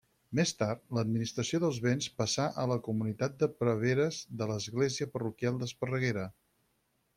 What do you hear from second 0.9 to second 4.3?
l'administració dels béns passà a la comunitat de preveres